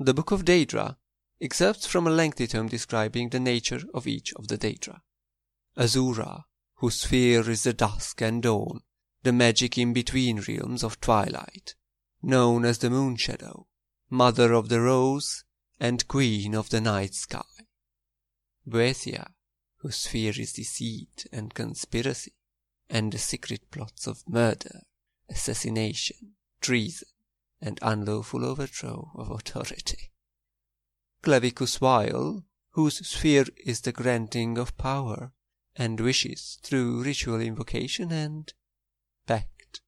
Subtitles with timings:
[0.00, 0.96] The Book of Daedra
[1.40, 5.00] excerpts from a lengthy tome describing the nature of each of the Daedra.
[5.76, 6.44] Azura,
[6.76, 8.82] whose sphere is the dusk and dawn,
[9.24, 11.74] the magic in-between realms of twilight,
[12.22, 13.66] known as the Moon Shadow,
[14.08, 15.42] mother of the rose
[15.80, 17.42] and queen of the night sky.
[18.64, 19.32] Boethiah,
[19.78, 22.34] whose sphere is deceit and conspiracy,
[22.88, 24.82] and the secret plots of murder,
[25.28, 27.08] assassination, treason,
[27.60, 30.12] and unlawful overthrow of authority.
[31.22, 35.32] Clavicus Vile, whose sphere is the granting of power
[35.74, 38.52] and wishes through ritual invocation and
[39.26, 39.80] pact.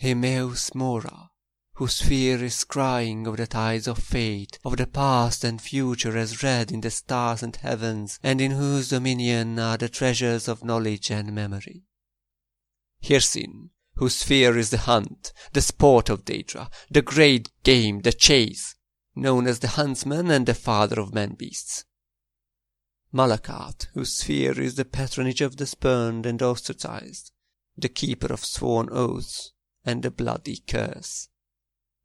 [0.00, 1.30] Hermaeus Mora,
[1.74, 6.42] whose sphere is scrying of the tides of fate, of the past and future as
[6.42, 11.10] read in the stars and heavens, and in whose dominion are the treasures of knowledge
[11.10, 11.84] and memory.
[13.02, 18.74] Hircine, whose sphere is the hunt, the sport of Daedra, the great game, the chase,
[19.14, 21.84] known as the huntsman and the father of man-beasts.
[23.12, 27.30] Malacath, whose sphere is the patronage of the spurned and ostracized,
[27.76, 29.52] the keeper of sworn oaths,
[29.84, 31.28] and the bloody curse.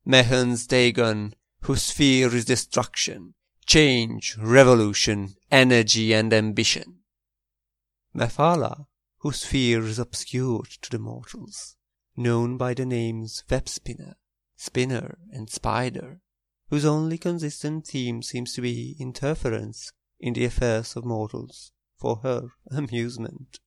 [0.06, 7.00] Mehrunes Dagon, whose sphere is destruction, change, revolution, energy, and ambition.
[8.14, 8.88] Mephala,
[9.20, 11.77] whose sphere is obscured to the mortals,
[12.18, 14.16] known by the names web spinner,
[14.56, 16.20] spinner, and spider,
[16.70, 22.50] whose only consistent theme seems to be interference in the affairs of mortals for her
[22.72, 23.59] amusement.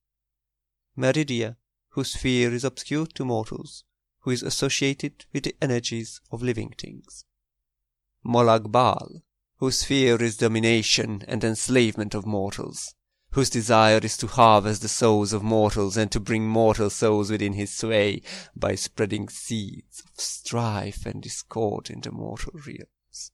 [0.95, 1.57] Meridia,
[1.91, 3.85] whose sphere is obscure to mortals,
[4.19, 7.25] who is associated with the energies of living things.
[8.25, 9.23] Molag Bal,
[9.57, 12.93] whose sphere is domination and enslavement of mortals,
[13.33, 17.53] whose desire is to harvest the souls of mortals and to bring mortal souls within
[17.53, 18.21] his sway
[18.55, 23.31] by spreading seeds of strife and discord in the mortal realms.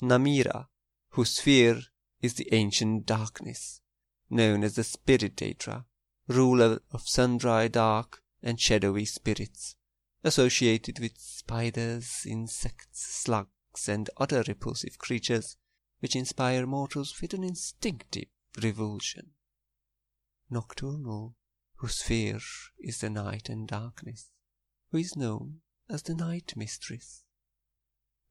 [0.00, 0.66] Namira,
[1.10, 1.80] whose sphere
[2.22, 3.82] is the ancient darkness,
[4.30, 5.84] known as the spirit Daedra,
[6.26, 9.76] ruler of sundry dark and shadowy spirits,
[10.24, 15.58] associated with spiders, insects, slugs, and other repulsive creatures
[16.00, 18.28] which inspire mortals with an instinctive
[18.62, 19.30] revulsion.
[20.50, 21.34] Nocturnal,
[21.76, 22.40] whose sphere
[22.78, 24.30] is the night and darkness,
[24.90, 27.24] who is known as the night mistress.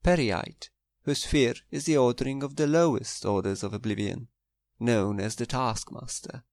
[0.02, 0.70] Peryite,
[1.02, 4.28] whose sphere is the ordering of the lowest orders of oblivion,
[4.78, 6.44] known as the taskmaster.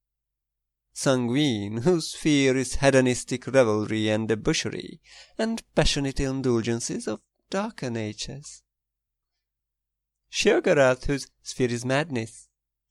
[0.93, 5.01] Sanguine, whose sphere is hedonistic revelry and debauchery,
[5.37, 8.61] and passionate indulgences of darker natures.
[10.31, 12.47] Sheogorath, whose sphere is madness,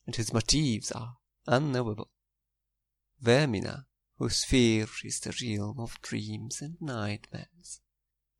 [0.07, 2.11] and whose motives are unknowable.
[3.23, 3.85] Vaermina,
[4.19, 7.81] whose sphere is the realm of dreams and nightmares,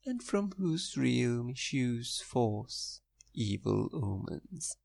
[0.05, 3.01] and from whose realm issues forth
[3.35, 4.77] evil omens.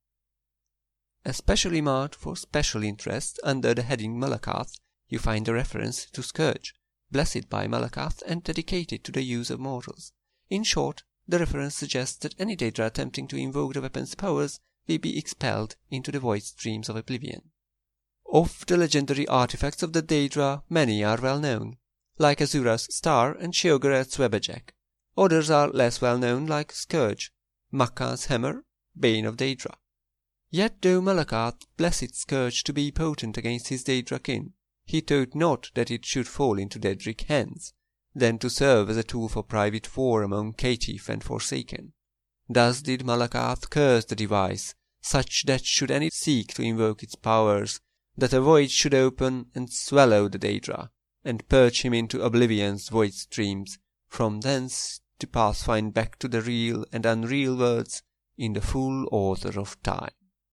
[1.25, 6.73] Especially marked for special interest under the heading Malacath, you find a reference to Scourge,
[7.11, 10.13] blessed by Malacath and dedicated to the use of mortals.
[10.49, 14.97] In short, the reference suggests that any Daedra attempting to invoke the weapon's powers will
[14.97, 17.51] be expelled into the void streams of oblivion.
[18.31, 21.77] Of the legendary artifacts of the Daedra, many are well known,
[22.17, 24.73] like Azura's star and Sheogorath's Wabbajack.
[25.17, 27.31] Others are less well known, like Scourge,
[27.71, 28.65] Makka's hammer,
[28.97, 29.75] bane of Daedra.
[30.49, 34.53] Yet though Malacath blessed Scourge to be potent against his Daedra kin,
[34.85, 37.73] he thought not that it should fall into Daedric hands,
[38.15, 41.93] than to serve as a tool for private war among caitiff and forsaken.
[42.49, 44.73] Thus did Malacath curse the device,
[45.07, 47.79] such that should any seek to invoke its powers,
[48.17, 50.89] that a void should open and swallow the Daedra,
[51.23, 56.41] and purge him into oblivion's void streams, from thence to pass find back to the
[56.41, 58.03] real and unreal worlds
[58.37, 60.16] in the full order of time.